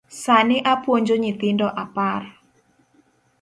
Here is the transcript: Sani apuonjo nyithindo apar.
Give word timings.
Sani 0.23 0.57
apuonjo 0.71 1.15
nyithindo 1.23 1.67
apar. 1.83 2.21